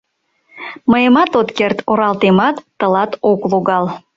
[0.91, 3.85] —Мыйымат от керт, оралтемат тылат ок логал.